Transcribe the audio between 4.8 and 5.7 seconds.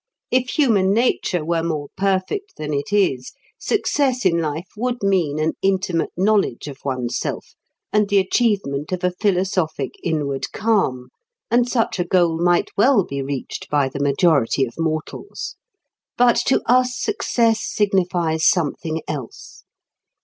mean an